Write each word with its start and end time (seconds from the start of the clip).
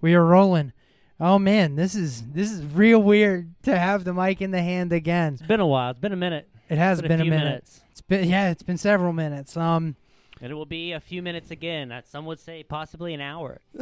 We 0.00 0.14
are 0.14 0.24
rolling. 0.24 0.72
Oh 1.20 1.38
man, 1.38 1.74
this 1.74 1.94
is 1.94 2.22
this 2.32 2.50
is 2.52 2.64
real 2.64 3.00
weird 3.02 3.52
to 3.64 3.76
have 3.78 4.04
the 4.04 4.14
mic 4.14 4.40
in 4.40 4.50
the 4.52 4.62
hand 4.62 4.92
again. 4.92 5.34
It's 5.34 5.42
been 5.42 5.60
a 5.60 5.66
while. 5.66 5.90
It's 5.90 5.98
been 6.00 6.12
a 6.12 6.16
minute. 6.16 6.48
It 6.68 6.78
has 6.78 6.98
It's 7.00 7.08
been 7.08 7.20
a 7.20 7.24
a, 7.24 7.26
minute. 7.26 7.44
minutes. 7.44 7.80
It's 7.90 8.00
been 8.02 8.28
yeah, 8.28 8.50
it's 8.50 8.62
been 8.62 8.76
several 8.78 9.12
minutes. 9.12 9.56
Um, 9.56 9.96
And 10.40 10.52
it 10.52 10.54
will 10.54 10.66
be 10.66 10.92
a 10.92 11.00
few 11.00 11.20
minutes 11.22 11.50
again. 11.50 11.90
Uh, 11.90 12.02
Some 12.04 12.24
would 12.26 12.38
say 12.38 12.62
possibly 12.62 13.14
an 13.14 13.20
hour. 13.20 13.60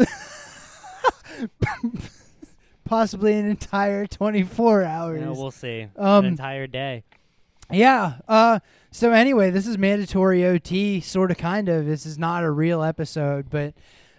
possibly 2.84 3.34
an 3.34 3.46
entire 3.46 4.06
twenty 4.06 4.42
four 4.42 4.80
You 4.82 4.86
hours. 4.86 5.20
know, 5.22 5.32
we'll 5.32 5.50
see. 5.50 5.88
Um, 5.96 6.24
An 6.24 6.32
entire 6.32 6.66
day. 6.66 7.04
Yeah. 7.70 8.14
Uh. 8.28 8.60
So 8.90 9.12
anyway, 9.12 9.50
this 9.50 9.66
is 9.66 9.76
mandatory 9.76 10.44
OT, 10.46 11.00
sort 11.00 11.30
of, 11.30 11.36
kind 11.36 11.68
of. 11.68 11.84
This 11.84 12.06
is 12.06 12.16
not 12.18 12.44
a 12.44 12.50
real 12.50 12.82
episode, 12.82 13.50
but 13.50 13.74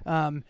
um, 0.05 0.43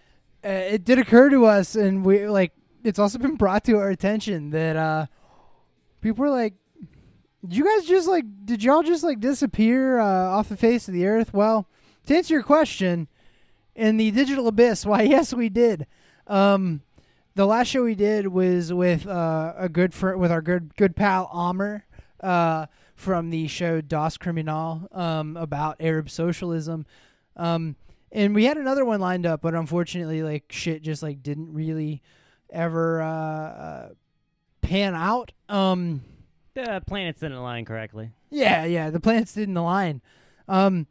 uh, 0.44 0.50
it 0.50 0.84
did 0.84 1.00
occur 1.00 1.30
to 1.30 1.46
us, 1.46 1.76
and 1.76 2.06
we 2.06 2.28
like. 2.28 2.54
It's 2.84 3.00
also 3.00 3.18
been 3.18 3.36
brought 3.36 3.64
to 3.66 3.78
our 3.78 3.90
attention 3.90 4.52
that 4.52 4.76
uh, 4.76 5.06
people 6.02 6.24
were 6.24 6.30
like, 6.30 6.54
"Did 7.46 7.58
you 7.58 7.66
guys 7.66 7.88
just 7.88 8.08
like? 8.08 8.26
Did 8.46 8.64
y'all 8.64 8.84
just 8.84 9.04
like 9.04 9.20
disappear 9.20 10.00
uh, 10.00 10.06
off 10.06 10.50
the 10.50 10.58
face 10.58 10.88
of 10.88 10.94
the 10.94 11.06
earth?" 11.06 11.34
Well, 11.34 11.68
to 12.06 12.16
answer 12.16 12.34
your 12.34 12.44
question, 12.44 13.08
in 13.76 13.98
the 13.98 14.12
digital 14.12 14.48
abyss, 14.48 14.86
why 14.86 15.04
yes, 15.04 15.34
we 15.34 15.50
did. 15.50 15.88
Um, 16.28 16.82
the 17.36 17.46
last 17.46 17.68
show 17.68 17.84
we 17.84 17.96
did 17.96 18.28
was 18.28 18.74
with 18.74 19.06
uh, 19.08 19.54
a 19.58 19.70
good 19.70 19.94
friend, 19.94 20.20
with 20.20 20.32
our 20.32 20.42
good 20.42 20.76
good 20.76 20.96
pal 20.96 21.30
Amr. 21.32 21.84
Uh, 22.20 22.66
from 22.98 23.30
the 23.30 23.48
show 23.48 23.80
Das 23.80 24.18
Criminal 24.18 24.90
um, 24.92 25.38
about 25.38 25.78
Arab 25.80 26.10
socialism. 26.10 26.86
Um, 27.38 27.76
and 28.12 28.34
we 28.36 28.46
had 28.46 28.58
another 28.58 28.86
one 28.86 29.00
lined 29.00 29.26
up, 29.26 29.42
but 29.42 29.54
unfortunately, 29.56 30.24
like 30.24 30.46
shit 30.50 30.82
just 30.82 31.04
like 31.04 31.22
didn't 31.24 31.54
really 31.54 32.02
ever 32.52 33.02
uh, 33.02 33.08
uh, 33.08 33.90
pan 34.62 34.96
out. 34.96 35.32
Um, 35.50 36.02
The 36.54 36.82
planets 36.88 37.20
didn't 37.22 37.38
align 37.38 37.66
correctly. 37.66 38.12
yeah, 38.30 38.66
yeah, 38.66 38.90
the 38.90 39.00
planets 39.00 39.34
didn't 39.34 39.58
align. 39.58 40.02
Um, 40.48 40.88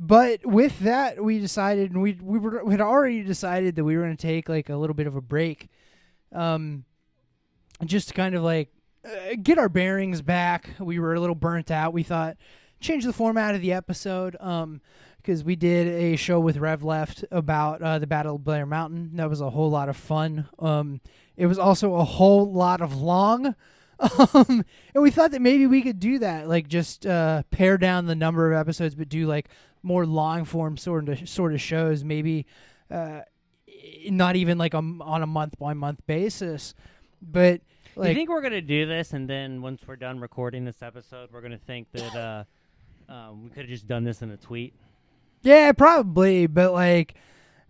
but 0.00 0.44
with 0.46 0.78
that, 0.80 1.22
we 1.24 1.38
decided, 1.40 1.90
and 1.92 2.00
we 2.02 2.12
we 2.22 2.38
were 2.38 2.62
we 2.64 2.72
had 2.72 2.80
already 2.80 3.22
decided 3.22 3.74
that 3.76 3.84
we 3.84 3.96
were 3.96 4.02
going 4.04 4.16
to 4.16 4.20
take 4.26 4.48
like 4.48 4.68
a 4.68 4.76
little 4.76 4.94
bit 4.94 5.06
of 5.08 5.16
a 5.16 5.20
break, 5.20 5.68
um, 6.32 6.84
just 7.84 8.08
to 8.08 8.14
kind 8.14 8.34
of 8.36 8.42
like 8.44 8.68
uh, 9.04 9.34
get 9.42 9.58
our 9.58 9.68
bearings 9.68 10.22
back. 10.22 10.70
We 10.78 10.98
were 11.00 11.14
a 11.14 11.20
little 11.20 11.34
burnt 11.34 11.70
out. 11.70 11.92
We 11.92 12.02
thought 12.04 12.36
change 12.80 13.04
the 13.04 13.12
format 13.12 13.56
of 13.56 13.60
the 13.60 13.72
episode, 13.72 14.36
um, 14.38 14.80
because 15.18 15.44
we 15.44 15.56
did 15.56 15.86
a 15.86 16.16
show 16.16 16.40
with 16.40 16.56
Rev 16.56 16.82
Left 16.82 17.24
about 17.30 17.82
uh, 17.82 17.98
the 17.98 18.06
Battle 18.06 18.36
of 18.36 18.44
Blair 18.44 18.66
Mountain. 18.66 19.10
That 19.14 19.28
was 19.28 19.40
a 19.40 19.50
whole 19.50 19.70
lot 19.70 19.88
of 19.88 19.96
fun. 19.96 20.48
Um, 20.58 21.00
it 21.36 21.46
was 21.46 21.58
also 21.58 21.94
a 21.96 22.04
whole 22.04 22.50
lot 22.50 22.80
of 22.80 22.96
long. 22.96 23.54
Um, 24.00 24.64
and 24.94 25.02
we 25.02 25.10
thought 25.10 25.32
that 25.32 25.42
maybe 25.42 25.66
we 25.66 25.82
could 25.82 25.98
do 25.98 26.20
that, 26.20 26.48
like 26.48 26.68
just 26.68 27.04
uh, 27.04 27.42
pare 27.50 27.76
down 27.76 28.06
the 28.06 28.14
number 28.14 28.52
of 28.52 28.56
episodes, 28.56 28.94
but 28.94 29.08
do 29.08 29.26
like 29.26 29.48
more 29.82 30.06
long 30.06 30.44
form 30.44 30.76
sort 30.76 31.08
of 31.08 31.28
sort 31.28 31.52
of 31.52 31.60
shows. 31.60 32.04
Maybe 32.04 32.46
uh, 32.92 33.22
not 34.06 34.36
even 34.36 34.56
like 34.56 34.72
a 34.74 34.78
on 34.78 35.22
a 35.22 35.26
month 35.26 35.58
by 35.58 35.74
month 35.74 36.00
basis, 36.06 36.74
but 37.20 37.60
like 37.96 38.10
you 38.10 38.14
think 38.14 38.30
we're 38.30 38.40
gonna 38.40 38.60
do 38.60 38.86
this, 38.86 39.14
and 39.14 39.28
then 39.28 39.62
once 39.62 39.82
we're 39.84 39.96
done 39.96 40.20
recording 40.20 40.64
this 40.64 40.80
episode, 40.80 41.30
we're 41.32 41.40
gonna 41.40 41.58
think 41.58 41.88
that 41.90 42.14
uh, 42.14 43.12
um, 43.12 43.44
we 43.44 43.50
could 43.50 43.62
have 43.62 43.68
just 43.68 43.88
done 43.88 44.04
this 44.04 44.22
in 44.22 44.30
a 44.30 44.36
tweet. 44.36 44.74
Yeah, 45.42 45.72
probably, 45.72 46.46
but 46.46 46.72
like 46.72 47.14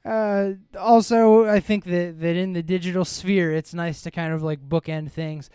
uh 0.04 0.52
also 0.78 1.44
I 1.44 1.60
think 1.60 1.84
that 1.84 2.20
that 2.20 2.36
in 2.36 2.52
the 2.52 2.62
digital 2.62 3.04
sphere 3.04 3.52
it's 3.52 3.74
nice 3.74 4.00
to 4.02 4.10
kind 4.10 4.32
of 4.32 4.42
like 4.42 4.60
bookend 4.66 5.10
things. 5.12 5.50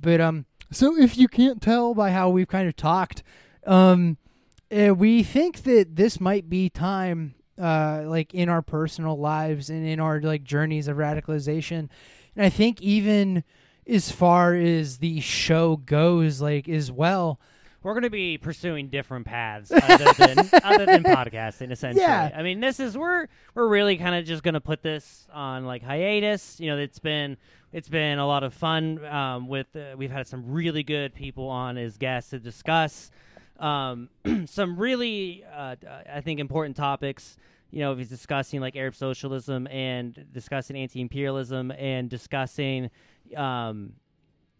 But 0.00 0.20
um 0.20 0.46
so 0.70 0.96
if 0.96 1.18
you 1.18 1.28
can't 1.28 1.60
tell 1.60 1.94
by 1.94 2.10
how 2.10 2.28
we've 2.30 2.48
kind 2.48 2.68
of 2.68 2.76
talked, 2.76 3.22
um 3.66 4.16
uh, 4.72 4.94
we 4.94 5.22
think 5.24 5.64
that 5.64 5.96
this 5.96 6.20
might 6.20 6.48
be 6.48 6.70
time 6.70 7.34
uh 7.60 8.02
like 8.06 8.32
in 8.34 8.48
our 8.48 8.62
personal 8.62 9.18
lives 9.18 9.68
and 9.70 9.86
in 9.86 10.00
our 10.00 10.20
like 10.20 10.44
journeys 10.44 10.88
of 10.88 10.96
radicalization. 10.96 11.88
And 12.36 12.46
I 12.46 12.48
think 12.48 12.80
even 12.80 13.44
as 13.86 14.10
far 14.12 14.54
as 14.54 14.98
the 14.98 15.20
show 15.20 15.76
goes 15.76 16.40
like 16.40 16.68
as 16.68 16.92
well, 16.92 17.40
We're 17.82 17.94
gonna 17.94 18.10
be 18.10 18.36
pursuing 18.38 18.88
different 18.88 19.26
paths 19.26 19.72
other 19.72 20.12
than 20.18 20.38
other 20.64 20.86
than 20.86 21.02
podcasting. 21.02 21.70
Essentially, 21.72 22.02
Yeah. 22.02 22.30
I 22.34 22.42
mean, 22.42 22.60
this 22.60 22.78
is 22.80 22.96
we're 22.96 23.26
we're 23.54 23.68
really 23.68 23.96
kind 23.96 24.14
of 24.14 24.24
just 24.24 24.42
gonna 24.42 24.60
put 24.60 24.82
this 24.82 25.26
on 25.32 25.64
like 25.64 25.82
hiatus. 25.82 26.60
You 26.60 26.70
know, 26.70 26.78
it's 26.78 26.98
been 26.98 27.36
it's 27.72 27.88
been 27.88 28.18
a 28.18 28.26
lot 28.26 28.42
of 28.42 28.52
fun. 28.52 29.04
Um, 29.04 29.48
with 29.48 29.74
uh, 29.74 29.94
we've 29.96 30.10
had 30.10 30.26
some 30.26 30.50
really 30.52 30.82
good 30.82 31.14
people 31.14 31.48
on 31.48 31.78
as 31.78 31.96
guests 31.96 32.30
to 32.30 32.38
discuss 32.38 33.10
um, 33.58 34.08
some 34.46 34.76
really 34.76 35.44
uh, 35.50 35.76
I 36.12 36.20
think 36.20 36.40
important 36.40 36.76
topics. 36.76 37.36
You 37.70 37.80
know, 37.80 37.94
he's 37.94 38.08
discussing 38.08 38.60
like 38.60 38.74
Arab 38.74 38.96
socialism 38.96 39.68
and 39.68 40.26
discussing 40.32 40.76
anti-imperialism 40.76 41.70
and 41.70 42.10
discussing. 42.10 42.90
Um, 43.36 43.92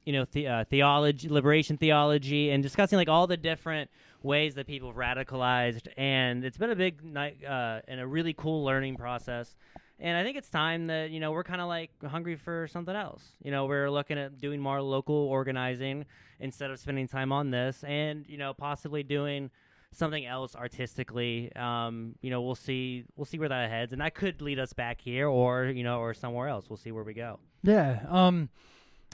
you 0.04 0.12
know, 0.12 0.26
the, 0.32 0.46
uh, 0.46 0.64
theology, 0.64 1.28
liberation 1.28 1.76
theology, 1.76 2.50
and 2.50 2.62
discussing 2.62 2.96
like 2.96 3.08
all 3.08 3.26
the 3.26 3.36
different 3.36 3.90
ways 4.22 4.54
that 4.54 4.66
people 4.66 4.88
have 4.88 4.96
radicalized. 4.96 5.88
And 5.96 6.44
it's 6.44 6.58
been 6.58 6.70
a 6.70 6.76
big 6.76 7.04
night 7.04 7.44
uh, 7.44 7.80
and 7.88 8.00
a 8.00 8.06
really 8.06 8.32
cool 8.32 8.64
learning 8.64 8.96
process. 8.96 9.54
And 9.98 10.16
I 10.16 10.24
think 10.24 10.38
it's 10.38 10.48
time 10.48 10.86
that 10.86 11.10
you 11.10 11.20
know 11.20 11.30
we're 11.30 11.44
kind 11.44 11.60
of 11.60 11.68
like 11.68 11.90
hungry 12.02 12.36
for 12.36 12.66
something 12.68 12.96
else. 12.96 13.22
You 13.42 13.50
know, 13.50 13.66
we're 13.66 13.90
looking 13.90 14.18
at 14.18 14.40
doing 14.40 14.58
more 14.60 14.80
local 14.80 15.14
organizing 15.14 16.06
instead 16.38 16.70
of 16.70 16.78
spending 16.78 17.06
time 17.06 17.32
on 17.32 17.50
this, 17.50 17.84
and 17.84 18.24
you 18.26 18.38
know, 18.38 18.54
possibly 18.54 19.02
doing 19.02 19.50
something 19.92 20.24
else 20.24 20.56
artistically. 20.56 21.54
Um, 21.54 22.14
you 22.22 22.30
know, 22.30 22.40
we'll 22.40 22.54
see. 22.54 23.04
We'll 23.16 23.26
see 23.26 23.38
where 23.38 23.50
that 23.50 23.70
heads, 23.70 23.92
and 23.92 24.00
that 24.00 24.14
could 24.14 24.40
lead 24.40 24.58
us 24.58 24.72
back 24.72 25.02
here, 25.02 25.28
or 25.28 25.66
you 25.66 25.84
know, 25.84 26.00
or 26.00 26.14
somewhere 26.14 26.48
else. 26.48 26.70
We'll 26.70 26.78
see 26.78 26.92
where 26.92 27.04
we 27.04 27.12
go. 27.12 27.38
Yeah. 27.62 28.00
Um 28.08 28.48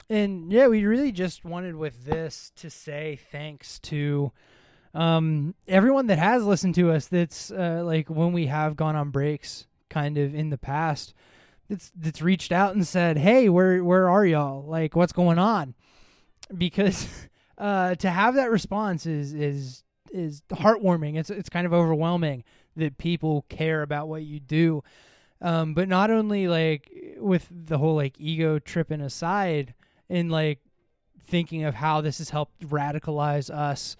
and 0.09 0.51
yeah, 0.51 0.67
we 0.67 0.85
really 0.85 1.11
just 1.11 1.45
wanted 1.45 1.75
with 1.75 2.05
this 2.05 2.51
to 2.57 2.69
say 2.69 3.19
thanks 3.31 3.79
to 3.79 4.31
um 4.93 5.53
everyone 5.67 6.07
that 6.07 6.17
has 6.17 6.45
listened 6.45 6.73
to 6.73 6.91
us 6.91 7.07
that's 7.07 7.51
uh 7.51 7.81
like 7.85 8.09
when 8.09 8.31
we 8.31 8.47
have 8.47 8.75
gone 8.75 8.95
on 8.95 9.11
breaks 9.11 9.67
kind 9.89 10.17
of 10.17 10.33
in 10.33 10.49
the 10.49 10.57
past 10.57 11.13
that's 11.69 11.91
that's 11.95 12.21
reached 12.21 12.51
out 12.51 12.75
and 12.75 12.87
said, 12.87 13.17
"Hey, 13.17 13.49
where 13.49 13.83
where 13.83 14.09
are 14.09 14.25
y'all? 14.25 14.63
Like 14.63 14.95
what's 14.95 15.13
going 15.13 15.39
on?" 15.39 15.75
Because 16.55 17.07
uh 17.57 17.95
to 17.95 18.09
have 18.09 18.35
that 18.35 18.51
response 18.51 19.05
is 19.05 19.33
is 19.33 19.83
is 20.11 20.41
heartwarming. 20.49 21.17
It's 21.17 21.29
it's 21.29 21.49
kind 21.49 21.65
of 21.65 21.73
overwhelming 21.73 22.43
that 22.75 22.97
people 22.97 23.45
care 23.49 23.81
about 23.81 24.07
what 24.07 24.23
you 24.23 24.39
do. 24.39 24.83
Um, 25.41 25.73
but 25.73 25.87
not 25.87 26.09
only 26.09 26.47
like 26.47 26.89
with 27.17 27.47
the 27.51 27.77
whole 27.77 27.95
like 27.95 28.15
ego 28.19 28.59
tripping 28.59 29.01
aside 29.01 29.73
and 30.09 30.31
like 30.31 30.59
thinking 31.27 31.63
of 31.63 31.75
how 31.75 32.01
this 32.01 32.19
has 32.19 32.29
helped 32.29 32.61
radicalize 32.61 33.49
us 33.49 33.97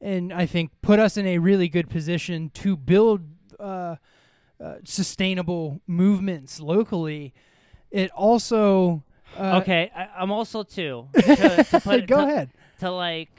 and 0.00 0.32
I 0.32 0.46
think 0.46 0.70
put 0.82 0.98
us 0.98 1.16
in 1.16 1.26
a 1.26 1.38
really 1.38 1.68
good 1.68 1.88
position 1.88 2.50
to 2.54 2.76
build 2.76 3.22
uh, 3.58 3.96
uh, 4.62 4.74
sustainable 4.84 5.80
movements 5.86 6.60
locally. 6.60 7.32
It 7.90 8.10
also 8.10 9.02
uh, 9.38 9.60
okay, 9.62 9.90
I, 9.96 10.08
I'm 10.18 10.30
also 10.30 10.62
too. 10.62 11.08
To, 11.14 11.64
to 11.70 11.80
put, 11.80 12.06
go 12.06 12.18
to, 12.18 12.22
ahead. 12.22 12.50
To 12.80 12.90
like, 12.90 13.30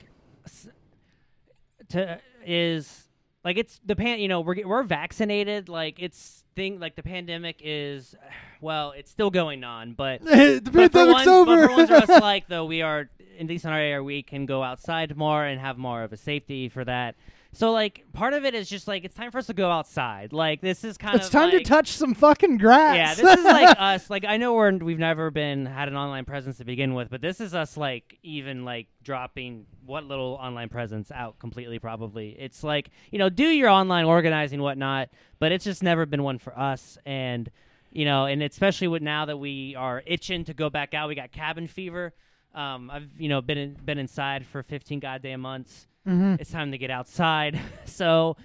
to 1.90 2.20
is 2.46 3.05
like 3.46 3.58
it's 3.58 3.80
the 3.86 3.96
pan. 3.96 4.20
You 4.20 4.28
know, 4.28 4.42
we're 4.42 4.68
we're 4.68 4.84
vaccinated. 4.84 5.70
Like 5.70 5.98
it's 6.00 6.44
thing. 6.56 6.80
Like 6.80 6.96
the 6.96 7.04
pandemic 7.04 7.62
is, 7.64 8.16
well, 8.62 8.92
it's 8.92 9.12
still 9.12 9.30
going 9.30 9.64
on, 9.64 9.94
but. 9.94 10.22
the 10.26 10.62
But 10.64 10.92
pandemic's 10.92 11.14
ones, 11.14 11.28
over. 11.28 11.68
but 11.68 11.88
for 11.88 11.94
us 11.94 12.10
like 12.22 12.50
though 12.50 12.66
we 12.66 12.82
are 12.82 13.10
in 13.38 13.48
decent 13.48 13.74
area 13.74 14.02
we 14.02 14.24
can 14.24 14.46
go 14.46 14.64
outside 14.64 15.16
more 15.18 15.44
and 15.44 15.60
have 15.60 15.78
more 15.78 16.04
of 16.04 16.12
a 16.12 16.18
safety 16.18 16.68
for 16.68 16.84
that. 16.84 17.16
So 17.56 17.72
like 17.72 18.04
part 18.12 18.34
of 18.34 18.44
it 18.44 18.54
is 18.54 18.68
just 18.70 18.86
like 18.86 19.06
it's 19.06 19.16
time 19.16 19.32
for 19.32 19.38
us 19.38 19.48
to 19.48 19.54
go 19.54 19.72
outside. 19.72 20.34
Like 20.34 20.60
this 20.60 20.84
is 20.84 20.98
kind 20.98 21.16
it's 21.16 21.26
of 21.26 21.28
It's 21.28 21.32
time 21.32 21.50
like, 21.52 21.64
to 21.64 21.70
touch 21.70 21.88
some 21.90 22.14
fucking 22.14 22.58
grass. 22.58 22.96
yeah, 22.96 23.14
this 23.16 23.40
is 23.40 23.46
like 23.46 23.76
us. 23.80 24.10
Like 24.10 24.26
I 24.26 24.36
know 24.36 24.54
we're 24.54 24.74
we've 24.74 25.00
never 25.00 25.32
been 25.32 25.66
had 25.66 25.88
an 25.88 25.96
online 25.96 26.26
presence 26.26 26.58
to 26.58 26.66
begin 26.66 26.94
with, 26.94 27.10
but 27.10 27.22
this 27.22 27.40
is 27.40 27.56
us 27.56 27.78
like 27.78 28.20
even 28.24 28.66
like 28.66 28.88
dropping 29.04 29.66
what 29.86 30.04
little 30.04 30.38
online 30.42 30.68
presence 30.68 31.12
out 31.12 31.40
completely. 31.40 31.80
Probably 31.80 32.36
it's 32.38 32.62
like 32.62 32.90
you 33.10 33.20
know 33.20 33.30
do 33.30 33.46
your 33.46 33.70
online 33.70 34.04
organizing 34.06 34.62
whatnot, 34.62 35.10
but 35.40 35.54
it's 35.54 35.64
just 35.64 35.82
never 35.82 36.06
been 36.06 36.24
one 36.24 36.40
for 36.40 36.58
us. 36.60 36.98
And 37.06 37.50
you 37.92 38.04
know, 38.04 38.26
and 38.26 38.44
especially 38.44 38.90
with 38.90 39.02
now 39.02 39.26
that 39.26 39.38
we 39.38 39.76
are 39.76 40.04
itching 40.06 40.44
to 40.46 40.54
go 40.54 40.70
back 40.70 40.94
out, 40.94 41.08
we 41.08 41.16
got 41.16 41.32
cabin 41.32 41.68
fever. 41.68 42.14
Um, 42.56 42.90
I've 42.90 43.10
you 43.18 43.30
know 43.30 43.42
been 43.42 43.58
in, 43.58 43.74
been 43.86 43.98
inside 43.98 44.46
for 44.46 44.64
15 44.64 45.00
goddamn 45.00 45.42
months. 45.42 45.88
Mhm. 46.08 46.40
It's 46.40 46.52
time 46.52 46.72
to 46.72 46.78
get 46.78 46.90
outside. 46.90 47.60
so 47.86 48.38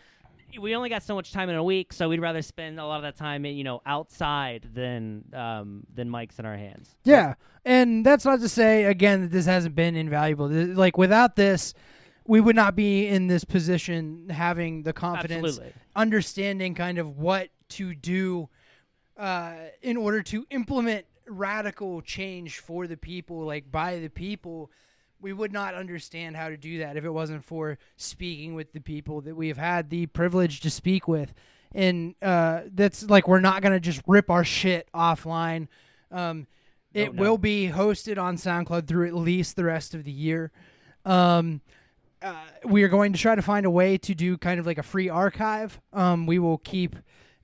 we 0.60 0.74
only 0.74 0.88
got 0.88 1.02
so 1.02 1.14
much 1.14 1.32
time 1.32 1.48
in 1.48 1.56
a 1.56 1.62
week, 1.62 1.92
so 1.92 2.08
we'd 2.08 2.20
rather 2.20 2.42
spend 2.42 2.80
a 2.80 2.86
lot 2.86 2.96
of 2.96 3.02
that 3.02 3.16
time, 3.16 3.44
you 3.44 3.62
know, 3.62 3.80
outside 3.86 4.68
than 4.74 5.24
um, 5.32 5.84
than 5.94 6.08
mics 6.08 6.38
in 6.38 6.46
our 6.46 6.56
hands. 6.56 6.96
Yeah, 7.04 7.34
and 7.64 8.04
that's 8.04 8.24
not 8.24 8.40
to 8.40 8.48
say 8.48 8.84
again 8.84 9.22
that 9.22 9.30
this 9.30 9.46
hasn't 9.46 9.74
been 9.74 9.94
invaluable. 9.94 10.48
Like 10.48 10.98
without 10.98 11.36
this, 11.36 11.74
we 12.26 12.40
would 12.40 12.56
not 12.56 12.74
be 12.74 13.06
in 13.06 13.28
this 13.28 13.44
position, 13.44 14.28
having 14.28 14.82
the 14.82 14.92
confidence, 14.92 15.46
Absolutely. 15.46 15.72
understanding 15.94 16.74
kind 16.74 16.98
of 16.98 17.18
what 17.18 17.50
to 17.70 17.94
do 17.94 18.48
uh, 19.16 19.54
in 19.82 19.96
order 19.96 20.22
to 20.22 20.46
implement 20.50 21.06
radical 21.30 22.00
change 22.02 22.58
for 22.58 22.86
the 22.86 22.96
people, 22.96 23.44
like 23.44 23.70
by 23.70 23.98
the 23.98 24.08
people. 24.08 24.70
We 25.22 25.32
would 25.34 25.52
not 25.52 25.74
understand 25.74 26.36
how 26.36 26.48
to 26.48 26.56
do 26.56 26.78
that 26.78 26.96
if 26.96 27.04
it 27.04 27.10
wasn't 27.10 27.44
for 27.44 27.78
speaking 27.96 28.54
with 28.54 28.72
the 28.72 28.80
people 28.80 29.20
that 29.22 29.36
we 29.36 29.48
have 29.48 29.58
had 29.58 29.90
the 29.90 30.06
privilege 30.06 30.60
to 30.60 30.70
speak 30.70 31.06
with. 31.06 31.34
And 31.74 32.14
uh, 32.22 32.62
that's 32.74 33.04
like 33.08 33.28
we're 33.28 33.40
not 33.40 33.60
gonna 33.62 33.80
just 33.80 34.02
rip 34.06 34.30
our 34.30 34.44
shit 34.44 34.88
offline. 34.94 35.68
Um, 36.10 36.46
No, 36.94 37.02
it 37.02 37.14
no. 37.14 37.22
will 37.22 37.38
be 37.38 37.68
hosted 37.68 38.18
on 38.18 38.36
SoundCloud 38.36 38.86
through 38.86 39.06
at 39.06 39.14
least 39.14 39.56
the 39.56 39.64
rest 39.64 39.94
of 39.94 40.04
the 40.04 40.10
year. 40.10 40.50
Um, 41.04 41.60
uh, 42.22 42.34
we 42.64 42.82
are 42.82 42.88
going 42.88 43.12
to 43.12 43.18
try 43.18 43.34
to 43.34 43.42
find 43.42 43.64
a 43.64 43.70
way 43.70 43.96
to 43.98 44.14
do 44.14 44.36
kind 44.36 44.58
of 44.58 44.66
like 44.66 44.78
a 44.78 44.82
free 44.82 45.08
archive. 45.08 45.80
Um, 45.92 46.26
we 46.26 46.38
will 46.38 46.58
keep 46.58 46.96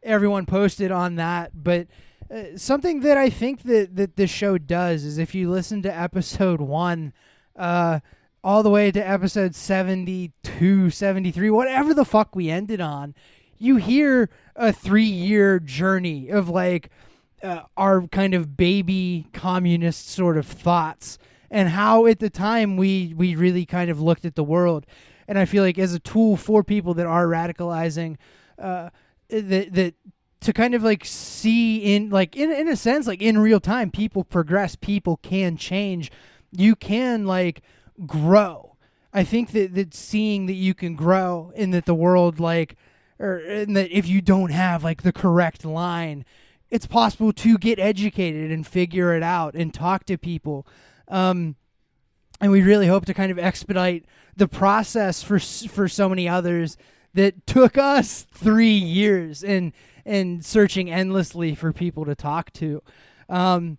everyone 0.02 0.46
posted 0.46 0.90
on 0.90 1.16
that. 1.16 1.52
But 1.62 1.86
uh, 2.30 2.56
something 2.56 3.00
that 3.00 3.16
I 3.16 3.30
think 3.30 3.62
that, 3.62 3.96
that 3.96 4.16
this 4.16 4.30
show 4.30 4.58
does 4.58 5.04
is 5.04 5.18
if 5.18 5.34
you 5.34 5.50
listen 5.50 5.82
to 5.82 5.94
episode 5.94 6.60
one, 6.60 7.12
uh, 7.54 8.00
all 8.42 8.62
the 8.62 8.70
way 8.70 8.90
to 8.92 9.00
episode 9.00 9.54
72, 9.54 10.90
73, 10.90 11.50
whatever 11.50 11.92
the 11.94 12.04
fuck 12.04 12.36
we 12.36 12.48
ended 12.48 12.80
on, 12.80 13.14
you 13.58 13.76
hear 13.76 14.30
a 14.54 14.72
three 14.72 15.04
year 15.04 15.58
journey 15.58 16.28
of 16.28 16.48
like 16.48 16.90
uh, 17.42 17.62
our 17.76 18.06
kind 18.08 18.34
of 18.34 18.56
baby 18.56 19.26
communist 19.32 20.08
sort 20.08 20.36
of 20.36 20.46
thoughts 20.46 21.18
and 21.50 21.70
how 21.70 22.06
at 22.06 22.18
the 22.18 22.30
time 22.30 22.76
we 22.76 23.14
we 23.16 23.34
really 23.34 23.64
kind 23.64 23.90
of 23.90 24.00
looked 24.00 24.24
at 24.24 24.34
the 24.34 24.44
world. 24.44 24.86
And 25.28 25.38
i 25.38 25.44
feel 25.44 25.64
like 25.64 25.78
as 25.78 25.92
a 25.92 25.98
tool 25.98 26.36
for 26.36 26.62
people 26.62 26.94
that 26.94 27.06
are 27.06 27.26
radicalizing 27.26 28.16
uh 28.58 28.90
that 29.28 29.72
that 29.72 29.94
to 30.40 30.52
kind 30.52 30.74
of 30.74 30.82
like 30.82 31.04
see 31.04 31.94
in 31.94 32.10
like 32.10 32.36
in 32.36 32.50
in 32.52 32.68
a 32.68 32.76
sense 32.76 33.06
like 33.06 33.22
in 33.22 33.38
real 33.38 33.60
time 33.60 33.90
people 33.90 34.24
progress 34.24 34.76
people 34.76 35.16
can 35.18 35.56
change. 35.56 36.10
You 36.52 36.76
can 36.76 37.26
like 37.26 37.62
grow. 38.06 38.76
I 39.12 39.24
think 39.24 39.52
that 39.52 39.74
that 39.74 39.94
seeing 39.94 40.46
that 40.46 40.54
you 40.54 40.74
can 40.74 40.94
grow 40.94 41.52
and 41.56 41.72
that 41.74 41.86
the 41.86 41.94
world 41.94 42.38
like 42.38 42.76
or 43.18 43.40
that 43.66 43.90
if 43.90 44.06
you 44.06 44.20
don't 44.20 44.50
have 44.50 44.84
like 44.84 45.02
the 45.02 45.12
correct 45.12 45.64
line 45.64 46.24
it's 46.70 46.86
possible 46.86 47.32
to 47.32 47.58
get 47.58 47.78
educated 47.78 48.50
and 48.50 48.66
figure 48.66 49.14
it 49.14 49.22
out 49.22 49.54
and 49.54 49.72
talk 49.72 50.04
to 50.04 50.18
people. 50.18 50.66
Um, 51.08 51.56
and 52.40 52.50
we 52.50 52.62
really 52.62 52.88
hope 52.88 53.06
to 53.06 53.14
kind 53.14 53.30
of 53.30 53.38
expedite 53.38 54.04
the 54.36 54.48
process 54.48 55.22
for 55.22 55.38
for 55.38 55.88
so 55.88 56.08
many 56.08 56.28
others 56.28 56.76
that 57.16 57.46
took 57.46 57.76
us 57.76 58.26
three 58.32 58.76
years 58.76 59.42
and 59.42 59.72
and 60.04 60.44
searching 60.44 60.90
endlessly 60.90 61.54
for 61.54 61.72
people 61.72 62.04
to 62.04 62.14
talk 62.14 62.52
to 62.52 62.82
um, 63.28 63.78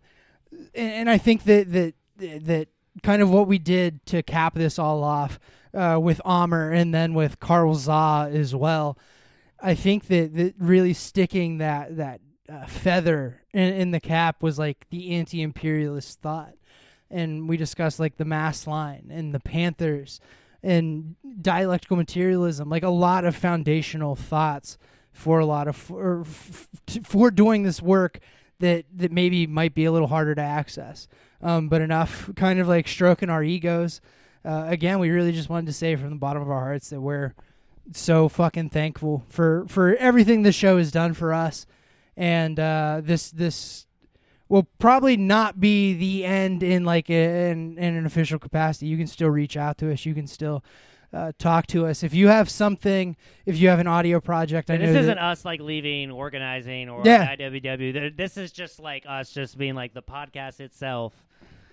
and, 0.74 0.92
and 0.92 1.10
I 1.10 1.18
think 1.18 1.44
that 1.44 1.72
that 1.72 1.94
that 2.18 2.68
kind 3.04 3.22
of 3.22 3.30
what 3.30 3.48
we 3.48 3.60
did 3.60 4.06
to 4.08 4.24
cap 4.24 4.56
this 4.56 4.80
all 4.80 5.04
off 5.04 5.40
uh, 5.74 6.00
with 6.02 6.22
Amr 6.26 6.72
and 6.72 6.94
then 6.94 7.14
with 7.14 7.40
Carl 7.40 7.76
Zha 7.76 8.30
as 8.32 8.56
well. 8.56 8.98
I 9.60 9.76
think 9.76 10.08
that, 10.08 10.36
that 10.36 10.56
really 10.58 10.94
sticking 10.94 11.58
that 11.60 11.98
that 11.98 12.22
uh, 12.50 12.66
feather 12.66 13.42
in, 13.54 13.74
in 13.74 13.92
the 13.92 14.00
cap 14.00 14.42
was 14.42 14.58
like 14.58 14.88
the 14.90 15.16
anti-imperialist 15.16 16.22
thought, 16.22 16.54
and 17.10 17.50
we 17.50 17.58
discussed 17.58 18.00
like 18.00 18.18
the 18.18 18.26
mass 18.26 18.68
line 18.68 19.10
and 19.12 19.34
the 19.34 19.40
Panthers 19.40 20.20
and 20.68 21.16
dialectical 21.42 21.96
materialism, 21.96 22.70
like 22.70 22.84
a 22.84 22.90
lot 22.90 23.24
of 23.24 23.36
foundational 23.36 24.18
thoughts 24.18 24.78
for 25.14 25.40
a 25.40 25.46
lot 25.46 25.68
of 25.68 25.78
for, 25.78 26.26
for 27.04 27.32
doing 27.32 27.64
this 27.64 27.82
work 27.82 28.20
that 28.60 28.86
that 28.94 29.12
maybe 29.12 29.48
might 29.48 29.74
be 29.74 29.86
a 29.86 29.92
little 29.92 30.10
harder 30.10 30.36
to 30.36 30.42
access, 30.42 31.08
um, 31.42 31.70
but 31.70 31.82
enough 31.82 32.30
kind 32.36 32.60
of 32.60 32.68
like 32.68 32.86
stroking 32.88 33.30
our 33.30 33.44
egos. 33.44 34.02
Uh, 34.44 34.66
again, 34.68 35.00
we 35.00 35.10
really 35.10 35.32
just 35.32 35.50
wanted 35.50 35.68
to 35.68 35.74
say 35.74 35.96
from 35.96 36.10
the 36.10 36.16
bottom 36.18 36.42
of 36.42 36.50
our 36.50 36.60
hearts 36.60 36.90
that 36.90 37.00
we're 37.00 37.34
so 37.94 38.28
fucking 38.28 38.70
thankful 38.70 39.24
for 39.30 39.66
for 39.70 39.96
everything 39.96 40.44
this 40.44 40.56
show 40.56 40.78
has 40.78 40.92
done 40.92 41.14
for 41.14 41.34
us, 41.34 41.66
and 42.18 42.60
uh, 42.60 43.00
this 43.02 43.32
this 43.32 43.87
will 44.50 44.68
probably 44.80 45.18
not 45.18 45.60
be 45.60 45.94
the 45.94 46.26
end 46.26 46.64
in 46.64 46.86
like 46.86 47.10
a, 47.10 47.52
in, 47.52 47.78
in 47.78 47.96
an 47.96 48.06
official 48.06 48.40
capacity. 48.40 48.88
You 48.88 48.98
can 48.98 49.08
still 49.08 49.30
reach 49.30 49.58
out 49.58 49.78
to 49.80 49.92
us. 49.92 50.06
You 50.06 50.14
can 50.14 50.28
still 50.28 50.64
uh, 51.14 51.32
talk 51.40 51.68
to 51.68 51.86
us 51.86 52.04
if 52.04 52.14
you 52.14 52.28
have 52.28 52.50
something. 52.50 53.16
If 53.46 53.58
you 53.58 53.70
have 53.70 53.80
an 53.80 53.88
audio 53.88 54.20
project, 54.20 54.70
I 54.70 54.76
And 54.76 54.84
know 54.84 54.94
this 54.94 55.04
isn't 55.04 55.18
us 55.20 55.46
like 55.46 55.60
leaving 55.62 56.12
organizing 56.12 56.90
or 56.90 57.02
Yeah. 57.06 57.36
IWW. 57.36 58.16
This 58.16 58.38
is 58.38 58.52
just 58.52 58.80
like 58.80 59.04
us 59.08 59.32
just 59.32 59.58
being 59.58 59.76
like 59.76 59.94
the 59.94 60.04
podcast 60.04 60.60
itself 60.60 61.14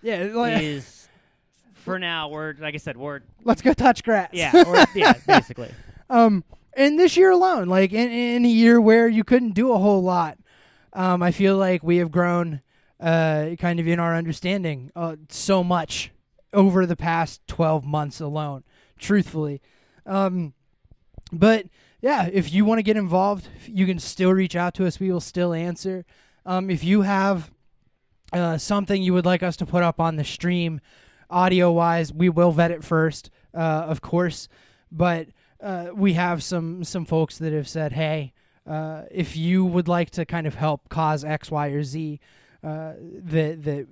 yeah. 0.02 0.28
Like, 0.32 0.62
is 0.62 1.08
for 1.74 1.98
now 1.98 2.28
we're 2.28 2.54
like 2.60 2.74
I 2.74 2.78
said 2.78 2.96
we're 2.96 3.20
let's 3.42 3.60
go 3.62 3.72
touch 3.72 4.04
grass. 4.04 4.30
yeah 4.32 4.52
we're, 4.54 4.84
yeah 4.94 5.14
basically 5.26 5.70
um, 6.10 6.44
and 6.76 6.98
this 6.98 7.16
year 7.16 7.30
alone, 7.30 7.68
like 7.68 7.92
in, 7.92 8.10
in 8.10 8.44
a 8.44 8.48
year 8.48 8.80
where 8.80 9.08
you 9.08 9.24
couldn't 9.24 9.52
do 9.54 9.72
a 9.72 9.78
whole 9.78 10.02
lot, 10.02 10.38
um, 10.92 11.22
I 11.22 11.30
feel 11.30 11.56
like 11.56 11.82
we 11.82 11.96
have 11.96 12.10
grown, 12.10 12.60
uh, 13.04 13.54
kind 13.58 13.78
of 13.80 13.86
in 13.86 14.00
our 14.00 14.16
understanding, 14.16 14.90
uh, 14.96 15.16
so 15.28 15.62
much 15.62 16.10
over 16.52 16.86
the 16.86 16.96
past 16.96 17.40
twelve 17.46 17.84
months 17.84 18.20
alone. 18.20 18.64
Truthfully, 18.98 19.60
um, 20.06 20.54
but 21.30 21.66
yeah, 22.00 22.28
if 22.32 22.52
you 22.52 22.64
want 22.64 22.78
to 22.78 22.82
get 22.82 22.96
involved, 22.96 23.48
you 23.66 23.86
can 23.86 23.98
still 23.98 24.32
reach 24.32 24.56
out 24.56 24.74
to 24.74 24.86
us. 24.86 25.00
We 25.00 25.10
will 25.10 25.20
still 25.20 25.52
answer. 25.52 26.04
Um, 26.46 26.70
if 26.70 26.84
you 26.84 27.02
have 27.02 27.50
uh, 28.32 28.58
something 28.58 29.02
you 29.02 29.14
would 29.14 29.26
like 29.26 29.42
us 29.42 29.56
to 29.56 29.66
put 29.66 29.82
up 29.82 29.98
on 30.00 30.16
the 30.16 30.24
stream, 30.24 30.80
audio 31.30 31.72
wise, 31.72 32.12
we 32.12 32.28
will 32.28 32.52
vet 32.52 32.70
it 32.70 32.84
first, 32.84 33.30
uh, 33.54 33.86
of 33.88 34.00
course. 34.00 34.48
But 34.92 35.28
uh, 35.60 35.88
we 35.94 36.12
have 36.12 36.42
some 36.42 36.84
some 36.84 37.04
folks 37.04 37.38
that 37.38 37.52
have 37.52 37.68
said, 37.68 37.92
hey, 37.92 38.32
uh, 38.66 39.02
if 39.10 39.36
you 39.36 39.64
would 39.64 39.88
like 39.88 40.10
to 40.10 40.24
kind 40.24 40.46
of 40.46 40.54
help 40.54 40.88
cause 40.88 41.24
X, 41.24 41.50
Y, 41.50 41.68
or 41.68 41.82
Z, 41.82 42.20
uh, 42.64 42.94
that 42.98 43.62
that 43.64 43.86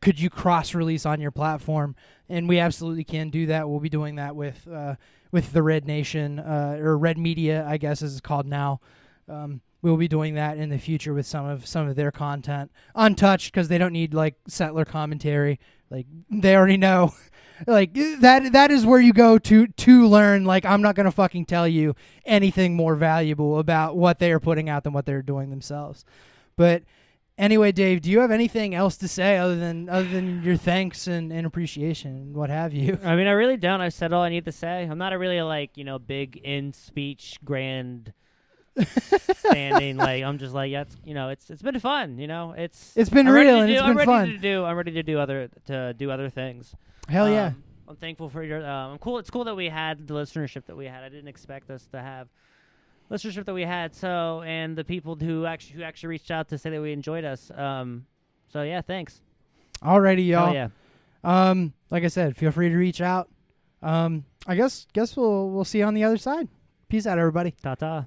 could 0.00 0.20
you 0.20 0.30
cross 0.30 0.74
release 0.74 1.06
on 1.06 1.20
your 1.20 1.30
platform? 1.30 1.96
And 2.28 2.48
we 2.48 2.58
absolutely 2.58 3.04
can 3.04 3.30
do 3.30 3.46
that. 3.46 3.68
We'll 3.68 3.80
be 3.80 3.88
doing 3.88 4.16
that 4.16 4.36
with 4.36 4.66
uh, 4.72 4.96
with 5.30 5.52
the 5.52 5.62
Red 5.62 5.86
Nation 5.86 6.38
uh, 6.38 6.76
or 6.80 6.96
Red 6.96 7.18
Media, 7.18 7.66
I 7.68 7.78
guess 7.78 8.02
as 8.02 8.12
it's 8.12 8.20
called 8.20 8.46
now. 8.46 8.80
Um, 9.28 9.60
we'll 9.80 9.96
be 9.96 10.08
doing 10.08 10.34
that 10.34 10.56
in 10.56 10.68
the 10.68 10.78
future 10.78 11.12
with 11.12 11.26
some 11.26 11.46
of 11.46 11.66
some 11.66 11.88
of 11.88 11.96
their 11.96 12.12
content 12.12 12.70
untouched 12.94 13.52
because 13.52 13.68
they 13.68 13.78
don't 13.78 13.92
need 13.92 14.14
like 14.14 14.34
settler 14.46 14.84
commentary. 14.84 15.58
Like 15.90 16.06
they 16.30 16.56
already 16.56 16.76
know. 16.76 17.14
like 17.66 17.92
that 17.94 18.52
that 18.52 18.70
is 18.70 18.86
where 18.86 19.00
you 19.00 19.12
go 19.12 19.38
to 19.38 19.66
to 19.66 20.06
learn 20.06 20.44
like 20.44 20.64
I'm 20.64 20.82
not 20.82 20.96
to 20.96 21.10
fucking 21.10 21.46
tell 21.46 21.68
you 21.68 21.94
anything 22.24 22.74
more 22.74 22.94
valuable 22.94 23.58
about 23.58 23.96
what 23.96 24.18
they 24.18 24.32
are 24.32 24.40
putting 24.40 24.68
out 24.68 24.84
than 24.84 24.92
what 24.92 25.06
they're 25.06 25.22
doing 25.22 25.50
themselves. 25.50 26.04
But 26.56 26.82
anyway, 27.42 27.72
Dave, 27.72 28.00
do 28.00 28.10
you 28.10 28.20
have 28.20 28.30
anything 28.30 28.74
else 28.74 28.96
to 28.98 29.08
say 29.08 29.36
other 29.36 29.56
than 29.56 29.88
other 29.90 30.08
than 30.08 30.42
your 30.42 30.56
thanks 30.56 31.06
and, 31.06 31.30
and 31.32 31.46
appreciation 31.46 32.12
and 32.16 32.34
what 32.34 32.48
have 32.48 32.72
you? 32.72 32.98
I 33.04 33.16
mean 33.16 33.26
I 33.26 33.32
really 33.32 33.58
don't 33.58 33.80
I've 33.82 33.92
said 33.92 34.12
all 34.14 34.22
I 34.22 34.30
need 34.30 34.46
to 34.46 34.52
say 34.52 34.84
I'm 34.90 34.96
not 34.98 35.12
a 35.12 35.18
really 35.18 35.42
like 35.42 35.76
you 35.76 35.84
know 35.84 35.98
big 35.98 36.38
in 36.42 36.72
speech 36.72 37.36
grand 37.44 38.14
standing 39.34 39.96
like 40.08 40.22
I'm 40.24 40.38
just 40.38 40.54
like 40.54 40.70
yeah 40.70 40.82
it's, 40.82 40.96
you 41.04 41.12
know 41.14 41.28
it's 41.28 41.50
it's 41.50 41.62
been 41.62 41.78
fun 41.80 42.18
you 42.18 42.26
know 42.26 42.54
it's 42.56 42.96
It's 42.96 43.10
been 43.10 43.28
I'm 43.28 43.34
real 43.34 43.56
to 43.56 43.60
and 43.60 43.68
do, 43.68 43.72
it's 43.74 43.82
I'm 43.82 43.88
been 43.90 43.96
ready 43.98 44.06
fun. 44.06 44.28
to 44.28 44.38
do 44.38 44.64
I'm 44.64 44.76
ready 44.76 44.92
to 44.92 45.02
do 45.02 45.18
other 45.18 45.48
to 45.66 45.92
do 45.94 46.10
other 46.10 46.30
things 46.30 46.74
Hell 47.08 47.28
yeah. 47.28 47.46
Um, 47.46 47.62
I'm 47.88 47.96
thankful 47.96 48.28
for 48.30 48.42
your. 48.44 48.64
Um, 48.64 48.92
I'm 48.92 48.98
cool. 48.98 49.18
It's 49.18 49.28
cool 49.28 49.44
that 49.44 49.56
we 49.56 49.68
had 49.68 50.06
the 50.06 50.14
listenership 50.14 50.66
that 50.66 50.76
we 50.76 50.86
had. 50.86 51.02
I 51.02 51.08
didn't 51.08 51.26
expect 51.28 51.68
us 51.68 51.86
to 51.88 52.00
have 52.00 52.28
listenership 53.12 53.44
that 53.44 53.54
we 53.54 53.62
had. 53.62 53.94
So, 53.94 54.42
and 54.42 54.76
the 54.76 54.84
people 54.84 55.16
who 55.16 55.44
actually 55.46 55.76
who 55.76 55.82
actually 55.82 56.08
reached 56.08 56.30
out 56.30 56.48
to 56.48 56.58
say 56.58 56.70
that 56.70 56.80
we 56.80 56.92
enjoyed 56.92 57.24
us. 57.24 57.50
Um, 57.54 58.06
so 58.52 58.62
yeah, 58.62 58.80
thanks. 58.80 59.20
Alrighty, 59.82 60.30
Hell 60.30 60.46
y'all. 60.46 60.54
yeah. 60.54 60.68
Um, 61.24 61.72
like 61.90 62.04
I 62.04 62.08
said, 62.08 62.36
feel 62.36 62.50
free 62.50 62.68
to 62.68 62.76
reach 62.76 63.00
out. 63.00 63.28
Um, 63.82 64.24
I 64.46 64.54
guess 64.56 64.86
guess 64.92 65.16
we'll 65.16 65.50
we'll 65.50 65.64
see 65.64 65.78
you 65.78 65.84
on 65.84 65.94
the 65.94 66.04
other 66.04 66.16
side. 66.18 66.48
Peace 66.88 67.06
out, 67.06 67.18
everybody. 67.18 67.54
Ta 67.62 67.74
ta. 67.74 68.06